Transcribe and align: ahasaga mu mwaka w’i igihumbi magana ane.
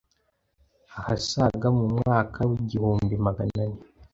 ahasaga 0.99 1.67
mu 1.77 1.85
mwaka 1.97 2.39
w’i 2.49 2.55
igihumbi 2.63 3.13
magana 3.25 3.57
ane. 3.65 3.79